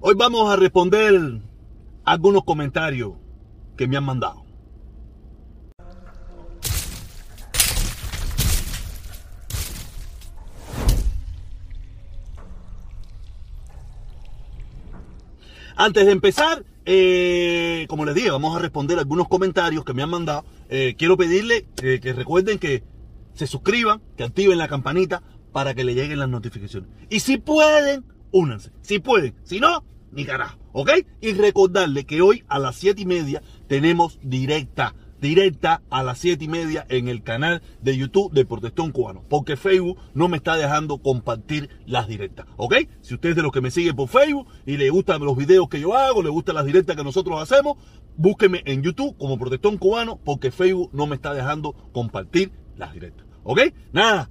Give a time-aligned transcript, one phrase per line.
[0.00, 1.40] Hoy vamos a responder
[2.04, 3.14] algunos comentarios
[3.76, 4.44] que me han mandado.
[15.74, 20.10] Antes de empezar, eh, como les dije, vamos a responder algunos comentarios que me han
[20.10, 20.44] mandado.
[20.68, 22.84] Eh, quiero pedirle eh, que recuerden que
[23.34, 26.88] se suscriban, que activen la campanita para que le lleguen las notificaciones.
[27.10, 28.70] Y si pueden, únanse.
[28.82, 29.34] Si pueden.
[29.44, 30.58] Si no, ni carajo.
[30.72, 30.90] ¿Ok?
[31.20, 36.44] Y recordarle que hoy a las 7 y media tenemos directa directa a las 7
[36.44, 39.24] y media en el canal de YouTube de Protestón Cubano.
[39.28, 42.46] Porque Facebook no me está dejando compartir las directas.
[42.56, 42.76] ¿Ok?
[43.00, 45.68] Si usted es de los que me sigue por Facebook y le gustan los videos
[45.68, 47.76] que yo hago, le gustan las directas que nosotros hacemos,
[48.16, 53.26] búsqueme en YouTube como Protestón Cubano porque Facebook no me está dejando compartir las directas.
[53.42, 53.60] ¿Ok?
[53.92, 54.28] Nada.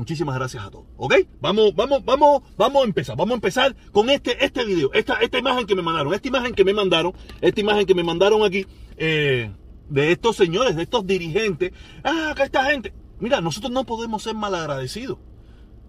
[0.00, 0.86] Muchísimas gracias a todos.
[0.96, 1.14] ¿Ok?
[1.42, 3.18] Vamos, vamos, vamos, vamos a empezar.
[3.18, 4.90] Vamos a empezar con este, este video.
[4.94, 6.14] Esta, esta imagen que me mandaron.
[6.14, 7.12] Esta imagen que me mandaron.
[7.42, 8.66] Esta imagen que me mandaron aquí.
[8.96, 9.52] Eh,
[9.90, 11.72] de estos señores, de estos dirigentes.
[12.02, 12.94] Ah, acá esta gente.
[13.18, 15.18] Mira, nosotros no podemos ser malagradecidos.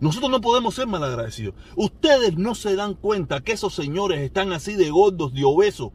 [0.01, 1.55] Nosotros no podemos ser malagradecidos.
[1.77, 5.91] Ustedes no se dan cuenta que esos señores están así de gordos, de obesos,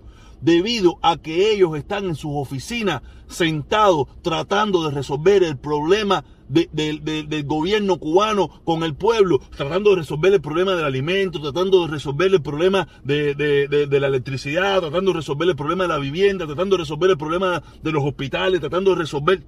[0.46, 7.44] debido a que ellos están en sus oficinas sentados tratando de resolver el problema del
[7.44, 12.32] gobierno cubano con el pueblo, tratando de resolver el problema del alimento, tratando de resolver
[12.32, 16.82] el problema de, la electricidad, tratando de resolver el problema de la vivienda, tratando de
[16.82, 19.44] resolver el problema de los hospitales, tratando de resolver...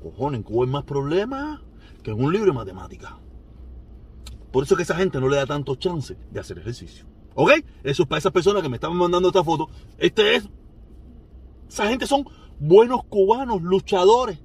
[0.00, 1.60] Cojones, en Cuba hay más problemas
[2.04, 3.12] que en un libro de matemáticas.
[4.52, 7.11] Por eso es que esa gente no le da tanto chance de hacer ejercicio.
[7.34, 7.52] ¿Ok?
[7.82, 9.68] Eso es para esas personas que me estaban mandando esta foto.
[9.98, 10.48] Este es...
[11.68, 12.26] Esa gente son
[12.58, 14.38] buenos cubanos, luchadores.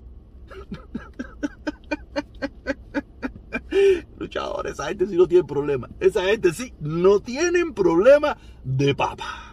[4.18, 5.90] Luchadores, esa gente sí no tiene problema.
[6.00, 9.48] Esa gente sí no tienen problema de papa.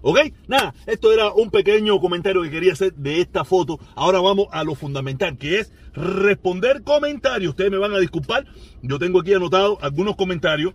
[0.00, 0.18] ¿Ok?
[0.46, 3.78] Nada, esto era un pequeño comentario que quería hacer de esta foto.
[3.94, 7.50] Ahora vamos a lo fundamental, que es responder comentarios.
[7.50, 8.46] Ustedes me van a disculpar.
[8.82, 10.74] Yo tengo aquí anotado algunos comentarios.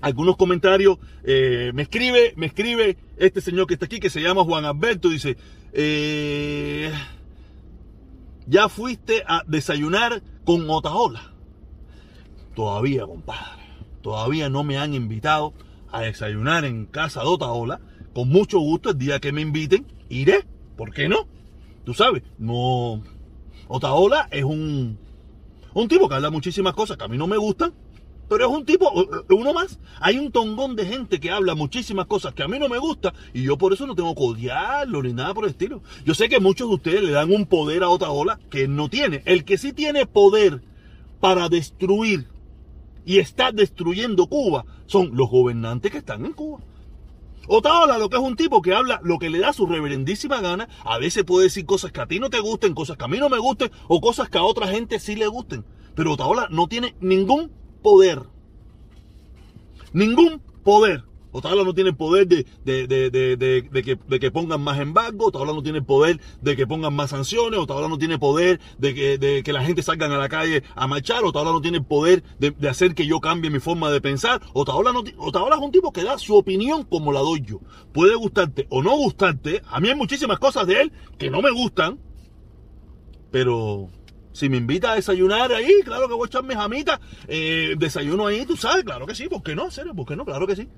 [0.00, 0.98] Algunos comentarios.
[1.24, 5.08] Eh, me escribe, me escribe este señor que está aquí, que se llama Juan Alberto.
[5.08, 5.36] Dice,
[5.72, 6.92] eh,
[8.46, 11.32] ya fuiste a desayunar con Otaola.
[12.54, 13.62] Todavía, compadre.
[14.02, 15.52] Todavía no me han invitado
[15.90, 17.80] a desayunar en casa de Otaola.
[18.14, 20.44] Con mucho gusto, el día que me inviten, iré.
[20.76, 21.26] ¿Por qué no?
[21.84, 23.02] Tú sabes, no.
[23.68, 24.98] Otaola es un,
[25.74, 27.74] un tipo que habla muchísimas cosas que a mí no me gustan,
[28.28, 28.90] pero es un tipo,
[29.30, 29.78] uno más.
[30.00, 33.14] Hay un tongón de gente que habla muchísimas cosas que a mí no me gustan
[33.32, 35.82] y yo por eso no tengo que odiarlo ni nada por el estilo.
[36.04, 39.22] Yo sé que muchos de ustedes le dan un poder a Otaola que no tiene.
[39.26, 40.62] El que sí tiene poder
[41.20, 42.26] para destruir
[43.04, 46.58] y está destruyendo Cuba son los gobernantes que están en Cuba.
[47.48, 50.68] Otaola lo que es un tipo que habla lo que le da su reverendísima gana,
[50.84, 53.18] a veces puede decir cosas que a ti no te gusten, cosas que a mí
[53.18, 55.64] no me gusten o cosas que a otra gente sí le gusten.
[55.94, 57.52] Pero Otaola no tiene ningún
[57.86, 58.20] poder.
[59.92, 65.82] Ningún poder Otaola no tiene poder de, de, que, pongan más embargo, Otaola no tiene
[65.82, 70.06] poder de que pongan más sanciones, Otaola no tiene poder de que, la gente salga
[70.06, 73.60] a la calle a marchar, Otaola no tiene poder de, hacer que yo cambie mi
[73.60, 74.40] forma de pensar.
[74.54, 77.60] Otaola, no, Otaola es un tipo que da su opinión como la doy yo.
[77.92, 81.50] Puede gustarte o no gustarte, a mí hay muchísimas cosas de él que no me
[81.50, 81.98] gustan,
[83.30, 83.90] pero
[84.36, 88.44] si me invita a desayunar ahí, claro que voy a echarme jamita, eh, desayuno ahí,
[88.44, 89.70] tú sabes, claro que sí, ¿por qué no?
[89.70, 89.94] ¿Serio?
[89.94, 90.26] ¿Por qué no?
[90.26, 90.68] Claro que sí.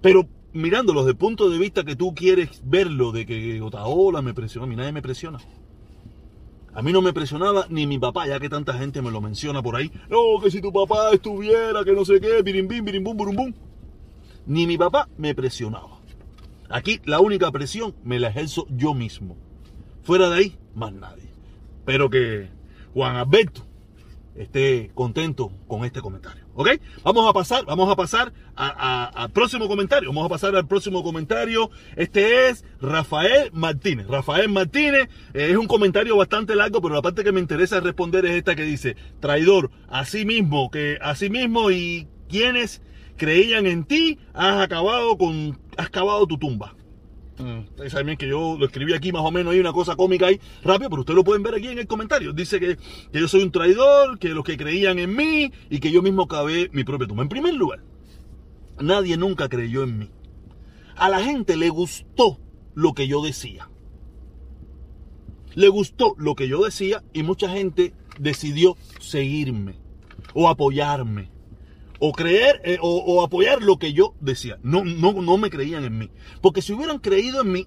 [0.00, 4.34] Pero mirándolo desde el punto de vista que tú quieres verlo, de que Otaola me
[4.34, 5.40] presiona, a mí nadie me presiona.
[6.72, 9.60] A mí no me presionaba ni mi papá, ya que tanta gente me lo menciona
[9.60, 9.90] por ahí.
[10.08, 13.52] No, que si tu papá estuviera, que no sé qué, birimbim, birimbum, burumbum.
[14.46, 15.98] Ni mi papá me presionaba.
[16.68, 19.36] Aquí la única presión me la ejerzo yo mismo.
[20.04, 21.30] Fuera de ahí, más nadie.
[21.84, 22.59] Pero que
[22.94, 23.70] Juan Alberto
[24.34, 26.44] esté contento con este comentario.
[26.54, 26.70] ¿Ok?
[27.04, 30.08] Vamos a pasar, vamos a pasar al próximo comentario.
[30.10, 31.70] Vamos a pasar al próximo comentario.
[31.96, 34.06] Este es Rafael Martínez.
[34.06, 38.24] Rafael Martínez eh, es un comentario bastante largo, pero la parte que me interesa responder
[38.24, 42.82] es esta que dice, traidor, así mismo, que así mismo y quienes
[43.16, 46.74] creían en ti, has acabado con, has cavado tu tumba.
[47.40, 47.60] Mm.
[47.70, 50.40] Ustedes saben que yo lo escribí aquí más o menos, hay una cosa cómica ahí,
[50.62, 52.32] rápido, pero ustedes lo pueden ver aquí en el comentario.
[52.32, 52.76] Dice que,
[53.12, 56.68] yo soy un traidor, que los que creían en mí y que yo mismo cavé
[56.72, 57.22] mi propia tumba.
[57.22, 57.82] En primer lugar,
[58.78, 60.10] nadie nunca creyó en mí.
[60.96, 62.38] A la gente le gustó
[62.74, 63.70] lo que yo decía.
[65.54, 69.74] Le gustó lo que yo decía y mucha gente decidió seguirme
[70.34, 71.30] o apoyarme
[72.00, 74.58] o creer eh, o, apoyar lo que yo decía.
[74.62, 76.10] No, no, no me creían en mí.
[76.40, 77.66] Porque si hubieran creído en mí,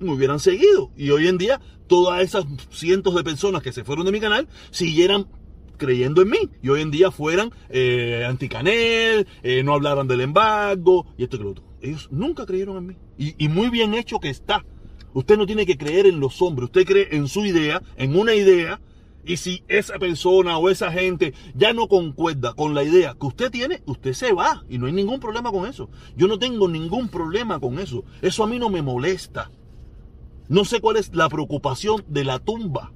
[0.00, 0.90] me hubieran seguido.
[0.96, 4.48] Y hoy en día, todas esas cientos de personas que se fueron de mi canal
[4.70, 5.28] siguieran
[5.76, 6.50] creyendo en mí.
[6.62, 11.40] Y hoy en día fueran eh, anticanel, eh, no hablaran del embargo y esto y
[11.40, 11.64] lo otro.
[11.80, 12.96] Ellos nunca creyeron en mí.
[13.16, 14.64] Y muy bien hecho que está.
[15.12, 18.34] Usted no tiene que creer en los hombres, usted cree en su idea, en una
[18.34, 18.80] idea,
[19.26, 23.50] y si esa persona o esa gente ya no concuerda con la idea que usted
[23.50, 25.88] tiene, usted se va y no hay ningún problema con eso.
[26.16, 28.04] Yo no tengo ningún problema con eso.
[28.22, 29.50] Eso a mí no me molesta.
[30.48, 32.92] No sé cuál es la preocupación de la tumba.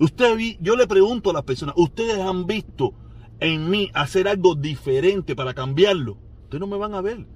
[0.00, 2.94] Usted yo le pregunto a las personas, ¿ustedes han visto
[3.38, 6.18] en mí hacer algo diferente para cambiarlo?
[6.44, 7.26] Ustedes no me van a ver.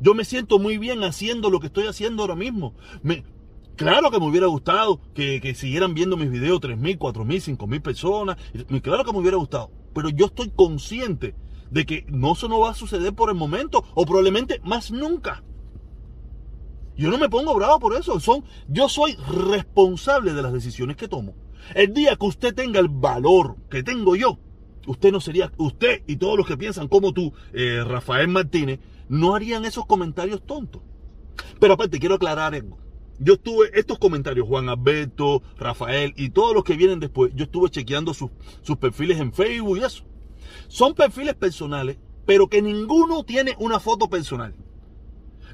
[0.00, 2.74] Yo me siento muy bien haciendo lo que estoy haciendo ahora mismo.
[3.76, 8.36] Claro que me hubiera gustado que, siguieran viendo mis videos 3.000, 4.000, 5.000 personas.
[8.82, 9.70] Claro que me hubiera gustado.
[9.94, 11.34] Pero yo estoy consciente
[11.70, 15.42] de que no eso no va a suceder por el momento o probablemente más nunca.
[16.96, 18.20] Yo no me pongo bravo por eso.
[18.20, 21.34] Son, yo soy responsable de las decisiones que tomo.
[21.74, 24.38] El día que usted tenga el valor que tengo yo,
[24.86, 29.34] usted no sería, usted y todos los que piensan como tú, eh, Rafael Martínez, no
[29.34, 30.82] harían esos comentarios tontos.
[31.58, 32.83] Pero aparte, quiero aclarar algo.
[33.18, 37.70] Yo estuve, estos comentarios, Juan Alberto, Rafael y todos los que vienen después, yo estuve
[37.70, 38.30] chequeando sus,
[38.62, 40.04] sus perfiles en Facebook y eso.
[40.68, 44.54] Son perfiles personales, pero que ninguno tiene una foto personal.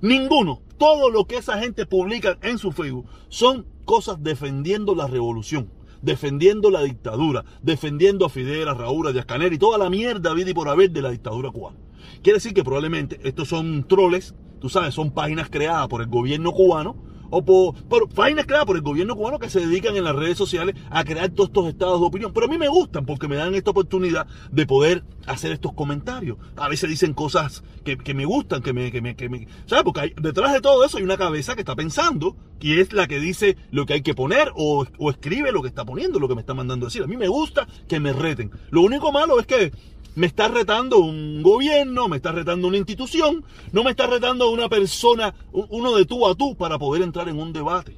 [0.01, 0.63] Ninguno.
[0.79, 5.71] Todo lo que esa gente publica en su Facebook son cosas defendiendo la revolución,
[6.01, 10.51] defendiendo la dictadura, defendiendo a Fidel, a Raúl, a Díaz y toda la mierda vida
[10.51, 11.77] y por haber de la dictadura cubana.
[12.23, 16.53] Quiere decir que probablemente estos son troles, tú sabes, son páginas creadas por el gobierno
[16.53, 20.37] cubano o por, por creadas por el gobierno cubano que se dedican en las redes
[20.37, 22.33] sociales a crear todos estos estados de opinión.
[22.33, 26.39] Pero a mí me gustan porque me dan esta oportunidad de poder hacer estos comentarios.
[26.57, 29.85] A veces dicen cosas que, que me gustan, que me, que me, que me, ¿sabes?
[29.85, 33.07] Porque hay, detrás de todo eso hay una cabeza que está pensando, que es la
[33.07, 36.29] que dice lo que hay que poner o, o escribe lo que está poniendo, lo
[36.29, 37.03] que me está mandando a decir.
[37.03, 38.51] A mí me gusta que me reten.
[38.71, 39.73] Lo único malo es que
[40.15, 44.69] me está retando un gobierno, me está retando una institución, no me está retando una
[44.69, 47.97] persona, uno de tú a tú para poder entrar en un debate.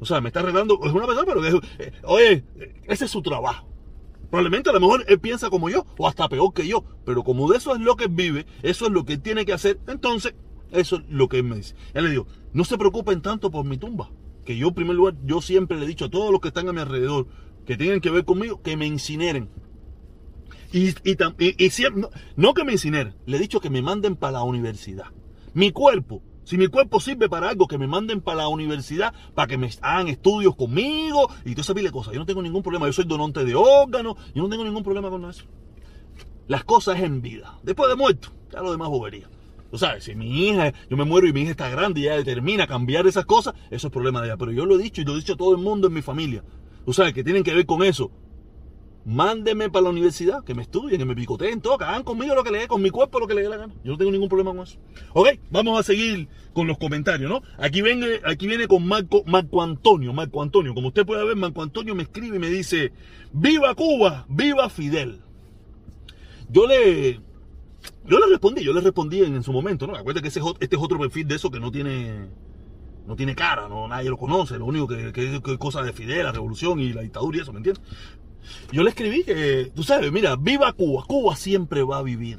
[0.00, 2.44] O sea, me está retando, es una persona, pero eh, oye,
[2.84, 3.68] ese es su trabajo.
[4.30, 7.50] Probablemente a lo mejor él piensa como yo, o hasta peor que yo, pero como
[7.50, 10.34] de eso es lo que vive, eso es lo que tiene que hacer, entonces
[10.72, 11.74] eso es lo que él me dice.
[11.94, 14.10] Él le digo, no se preocupen tanto por mi tumba,
[14.44, 16.68] que yo en primer lugar, yo siempre le he dicho a todos los que están
[16.68, 17.26] a mi alrededor,
[17.64, 19.48] que tienen que ver conmigo, que me incineren.
[20.72, 24.16] Y, y, y, y siempre, no, que me incineren, le he dicho que me manden
[24.16, 25.06] para la universidad.
[25.52, 29.48] Mi cuerpo, si mi cuerpo sirve para algo, que me manden para la universidad, para
[29.48, 32.12] que me hagan estudios conmigo y toda esa pila de cosas.
[32.12, 35.10] Yo no tengo ningún problema, yo soy donante de órganos, yo no tengo ningún problema
[35.10, 35.44] con eso.
[36.46, 37.58] Las cosas en vida.
[37.62, 39.28] Después de muerto, ya lo demás bobería.
[39.70, 42.16] Tú sabes, si mi hija, yo me muero y mi hija está grande y ella
[42.16, 44.36] determina cambiar esas cosas, eso es problema de ella.
[44.36, 46.02] Pero yo lo he dicho y lo he dicho a todo el mundo en mi
[46.02, 46.44] familia.
[46.84, 48.10] Tú sabes, que tienen que ver con eso
[49.04, 52.42] mándenme para la universidad, que me estudien, que me picoteen todo, que hagan conmigo lo
[52.42, 53.74] que le dé, con mi cuerpo lo que le dé la gana.
[53.84, 54.78] Yo no tengo ningún problema con eso.
[55.12, 57.42] Ok, vamos a seguir con los comentarios, ¿no?
[57.58, 60.74] Aquí viene, aquí viene con Marco, Marco Antonio, Marco Antonio.
[60.74, 62.92] Como usted puede ver, Marco Antonio me escribe y me dice,
[63.32, 64.26] ¡Viva Cuba!
[64.28, 65.20] ¡Viva Fidel!
[66.48, 67.14] Yo le,
[68.06, 69.96] yo le respondí, yo le respondí en, en su momento, ¿no?
[69.96, 72.28] Acuérdate que este es otro perfil de eso que no tiene,
[73.06, 75.92] no tiene cara, no, nadie lo conoce, lo único que, que, que es cosa de
[75.92, 77.82] Fidel, la revolución y la dictadura y eso, ¿me entiendes?
[78.72, 82.38] Yo le escribí que, tú sabes, mira, viva Cuba, Cuba siempre va a vivir.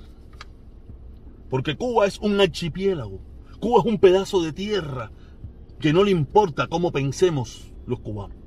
[1.49, 3.19] Porque Cuba es un archipiélago,
[3.59, 5.11] Cuba es un pedazo de tierra
[5.79, 8.37] que no le importa cómo pensemos los cubanos.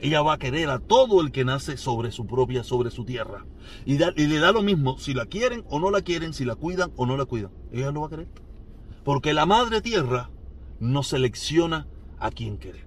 [0.00, 3.46] Ella va a querer a todo el que nace sobre su propia, sobre su tierra.
[3.86, 6.92] Y, le da lo mismo si la quieren o no la quieren, si la cuidan
[6.96, 7.50] o no la cuidan.
[7.72, 8.28] Ella lo va a querer.
[9.04, 10.30] Porque la madre tierra
[10.80, 11.86] no selecciona
[12.18, 12.84] a quien quiere.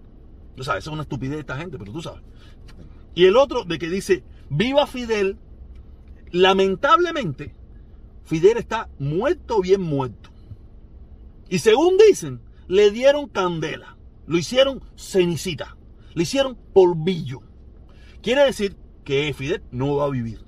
[0.56, 2.22] Tú sabes, es una estupidez de esta gente, pero tú sabes.
[3.20, 5.38] Y el otro de que dice, viva Fidel,
[6.32, 7.54] lamentablemente,
[8.24, 10.30] Fidel está muerto bien muerto.
[11.50, 15.76] Y según dicen, le dieron candela, lo hicieron cenicita,
[16.14, 17.42] le hicieron polvillo.
[18.22, 20.40] Quiere decir que Fidel no va a vivir.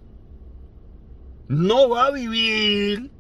[1.49, 3.11] No va a vivir.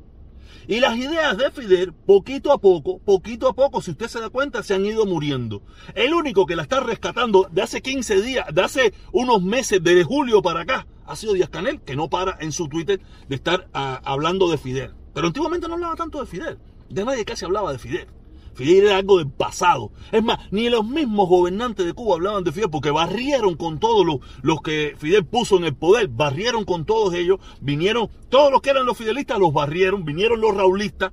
[0.67, 4.29] Y las ideas de Fidel, poquito a poco, poquito a poco, si usted se da
[4.29, 5.61] cuenta, se han ido muriendo.
[5.95, 10.03] El único que la está rescatando de hace 15 días, de hace unos meses, desde
[10.03, 13.67] julio para acá, ha sido Díaz Canel, que no para en su Twitter de estar
[13.73, 14.93] uh, hablando de Fidel.
[15.13, 16.57] Pero antiguamente no hablaba tanto de Fidel.
[16.89, 18.07] De nadie casi hablaba de Fidel.
[18.53, 19.91] Fidel era algo del pasado.
[20.11, 24.05] Es más, ni los mismos gobernantes de Cuba hablaban de Fidel porque barrieron con todos
[24.05, 28.61] los, los que Fidel puso en el poder, barrieron con todos ellos, vinieron, todos los
[28.61, 31.11] que eran los fidelistas los barrieron, vinieron los raulistas,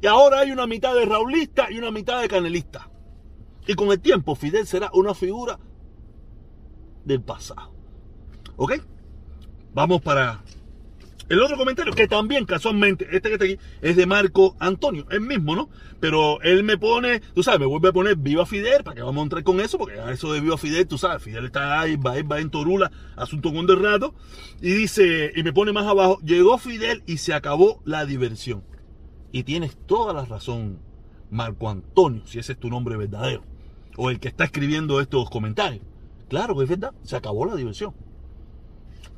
[0.00, 2.86] y ahora hay una mitad de raulistas y una mitad de canelistas.
[3.66, 5.58] Y con el tiempo Fidel será una figura
[7.04, 7.72] del pasado.
[8.56, 8.74] ¿Ok?
[9.74, 10.42] Vamos para
[11.28, 15.20] el otro comentario, que también casualmente, este que está aquí, es de Marco Antonio, el
[15.20, 15.68] mismo, ¿no?
[16.00, 19.20] Pero él me pone, tú sabes, me vuelve a poner Viva Fidel, para que vamos
[19.20, 22.14] a entrar con eso, porque eso de Viva Fidel, tú sabes, Fidel está ahí, va,
[22.22, 24.14] va en Torula, asunto con de rato,
[24.62, 28.64] y dice, y me pone más abajo, llegó Fidel y se acabó la diversión.
[29.30, 30.78] Y tienes toda la razón,
[31.30, 33.44] Marco Antonio, si ese es tu nombre verdadero,
[33.96, 35.82] o el que está escribiendo estos comentarios.
[36.28, 37.94] Claro que es verdad, se acabó la diversión.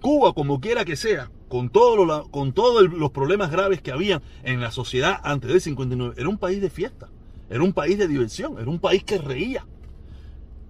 [0.01, 4.61] Cuba, como quiera que sea, con, todo con todos los problemas graves que había en
[4.61, 7.09] la sociedad antes del 59, era un país de fiesta,
[7.51, 9.67] era un país de diversión, era un país que reía.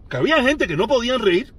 [0.08, 1.52] Que había gente que no podían reír,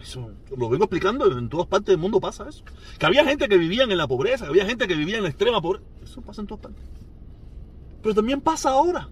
[0.00, 2.62] eso lo vengo explicando, en todas partes del mundo pasa eso.
[2.96, 5.30] Que había gente que vivía en la pobreza, que había gente que vivía en la
[5.30, 6.84] extrema pobreza, eso pasa en todas partes.
[8.02, 9.08] Pero también pasa ahora.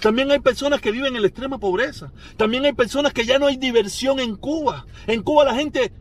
[0.00, 2.12] También hay personas que viven en la extrema pobreza.
[2.36, 4.86] También hay personas que ya no hay diversión en Cuba.
[5.06, 5.92] En Cuba la gente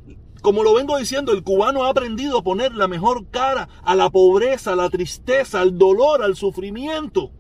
[0.42, 4.10] como lo vengo diciendo, el cubano ha aprendido a poner la mejor cara a la
[4.10, 7.32] pobreza, a la tristeza, al dolor, al sufrimiento.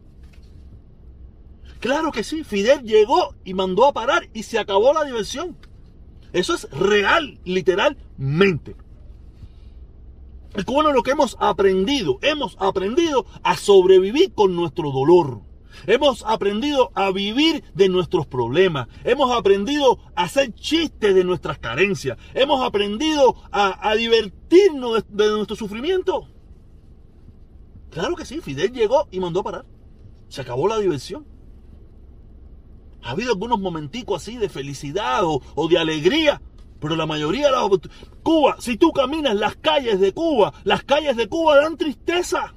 [1.79, 5.57] Claro que sí, Fidel llegó y mandó a parar y se acabó la diversión.
[6.31, 8.75] Eso es real, literalmente.
[10.53, 15.41] El cubano lo que hemos aprendido, hemos aprendido a sobrevivir con nuestro dolor.
[15.87, 18.87] Hemos aprendido a vivir de nuestros problemas.
[19.03, 22.17] Hemos aprendido a hacer chistes de nuestras carencias.
[22.33, 26.27] Hemos aprendido a, divertirnos de, nuestro sufrimiento.
[27.89, 29.65] Claro que sí, Fidel llegó y mandó a parar.
[30.29, 31.25] Se acabó la diversión.
[33.03, 36.41] Ha habido algunos momenticos así de felicidad o, o de alegría,
[36.79, 37.69] pero la mayoría de las...
[38.23, 42.55] Cuba, si tú caminas las calles de Cuba, las calles de Cuba dan tristeza.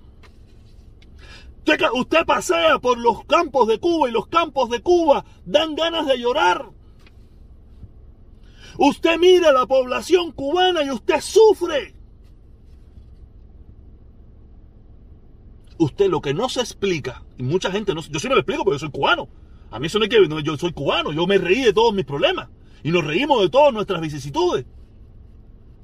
[1.94, 6.18] Usted, pasea por los campos de Cuba y los campos de Cuba dan ganas de
[6.18, 6.71] llorar.
[8.76, 11.94] Usted mira a la población cubana y usted sufre.
[15.78, 18.64] Usted lo que no se explica, y mucha gente no, yo sí me lo explico
[18.64, 19.28] porque yo soy cubano.
[19.71, 22.04] A mí eso no es que yo soy cubano, yo me reí de todos mis
[22.04, 22.49] problemas
[22.83, 24.66] y nos reímos de todas nuestras vicisitudes.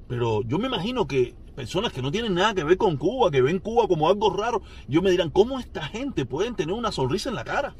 [0.06, 3.42] Pero yo me imagino que personas que no tienen nada que ver con Cuba, que
[3.42, 7.28] ven Cuba como algo raro, yo me dirán, ¿cómo esta gente pueden tener una sonrisa
[7.28, 7.74] en la cara?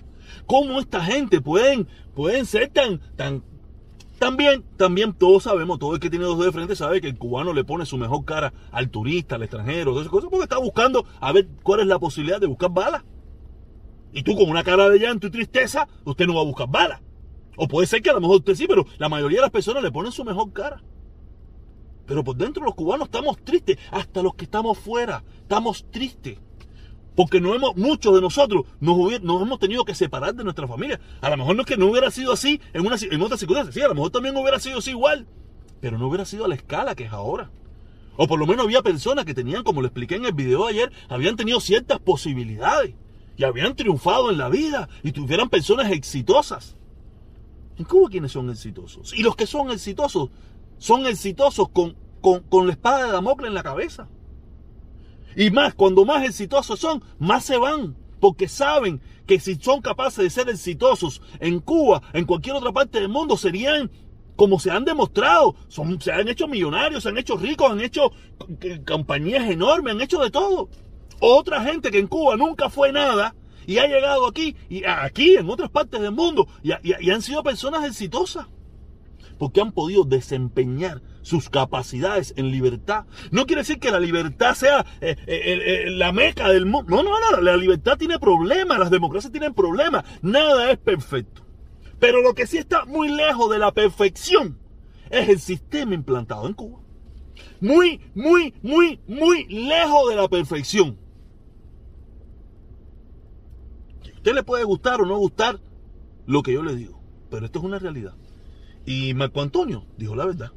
[0.45, 3.43] ¿Cómo esta gente pueden, pueden ser tan, tan,
[4.19, 7.55] también, también todos sabemos, todo el que tiene dos de frente sabe que el cubano
[7.55, 11.07] le pone su mejor cara al turista, al extranjero, todas esas cosas, porque está buscando
[11.19, 13.03] a ver cuál es la posibilidad de buscar balas.
[14.13, 17.01] Y tú con una cara de llanto y tristeza, usted no va a buscar balas.
[17.57, 19.83] O puede ser que a lo mejor usted sí, pero la mayoría de las personas
[19.83, 20.83] le ponen su mejor cara.
[22.11, 26.39] Pero por dentro los cubanos estamos tristes, hasta los que estamos fuera, estamos tristes.
[27.15, 30.99] Porque no hemos, muchos de nosotros nos, hemos tenido que separar de nuestra familia.
[31.21, 33.77] A lo mejor no es que no hubiera sido así en, una, en otras circunstancias,
[33.77, 35.29] sí, a lo mejor también hubiera sido así igual,
[35.81, 37.49] pero no hubiera sido a la escala que es ahora.
[38.17, 40.71] O por lo menos había personas que tenían, como lo expliqué en el video de
[40.71, 42.93] ayer, habían tenido ciertas posibilidades
[43.37, 46.77] y habían triunfado en la vida y tuvieran personas exitosas.
[47.79, 49.15] ¿En Cuba quiénes son exitosos?
[49.15, 50.31] Y los que son exitosos
[50.81, 54.09] son exitosos con, con, la espada de Damocles en la cabeza.
[55.37, 57.95] Y más, cuando más exitosos son, más se van.
[58.19, 62.99] Porque saben que si son capaces de ser exitosos en Cuba, en cualquier otra parte
[62.99, 63.91] del mundo, serían
[64.37, 65.55] como se han demostrado.
[65.69, 68.13] Son, se han hecho millonarios, se han hecho ricos, han hecho
[68.87, 70.71] compañías enormes, han hecho de todo.
[71.21, 73.35] Otra gente que en Cuba nunca fue nada
[73.67, 77.85] y ha llegado aquí y aquí en otras partes del mundo y han sido personas
[77.85, 78.47] exitosas
[79.41, 83.07] porque han podido desempeñar sus capacidades en libertad.
[83.31, 86.95] No quiere decir que la libertad sea eh, eh, eh, la meca del mundo.
[86.95, 91.41] No, no, no, la libertad tiene problemas, las democracias tienen problemas, nada es perfecto.
[91.99, 94.59] Pero lo que sí está muy lejos de la perfección
[95.09, 96.81] es el sistema implantado en Cuba.
[97.63, 100.99] Muy, muy, muy, muy lejos de la perfección.
[104.05, 105.59] A usted le puede gustar o no gustar
[106.27, 108.13] lo que yo le digo, pero esto es una realidad.
[108.87, 110.53] Y Marco Antonio dijo la verdad.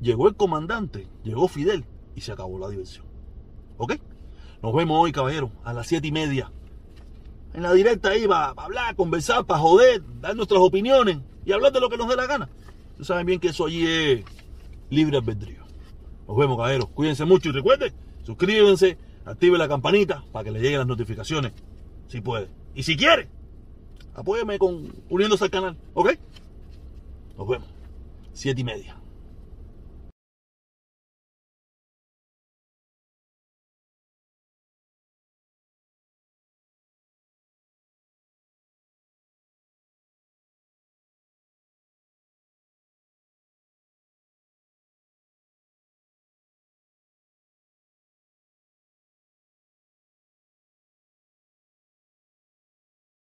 [0.00, 1.84] Llegó el comandante, llegó Fidel
[2.14, 3.06] y se acabó la diversión.
[3.76, 3.94] ¿Ok?
[4.62, 6.50] Nos vemos hoy, caballero, a las siete y media.
[7.54, 11.72] En la directa ahí va a hablar, conversar, para joder, dar nuestras opiniones y hablar
[11.72, 12.48] de lo que nos dé la gana.
[12.90, 14.24] Ustedes saben bien que eso allí es
[14.90, 15.62] libre albedrío.
[16.28, 16.88] Nos vemos, caballeros.
[16.90, 17.92] Cuídense mucho y recuerden,
[18.24, 21.52] suscríbanse, activen la campanita para que les lleguen las notificaciones.
[22.08, 22.48] Si puede.
[22.74, 23.28] Y si quiere,
[24.14, 26.12] apóyame con uniéndose al canal, ¿ok?
[27.36, 27.68] Nos vemos.
[28.32, 29.01] Siete y media.